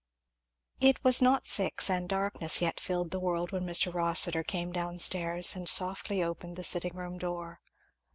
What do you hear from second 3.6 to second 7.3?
Mr. Rossitur came down stairs and softly opened the sitting room